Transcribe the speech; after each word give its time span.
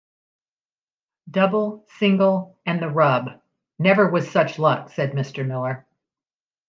‘Double, 1.29 1.85
single, 1.99 2.57
and 2.65 2.81
the 2.81 2.89
rub.’ 2.89 3.39
‘Never 3.77 4.09
was 4.09 4.31
such 4.31 4.57
luck,’ 4.57 4.89
said 4.89 5.11
Mr. 5.11 5.45
Miller. 5.45 5.85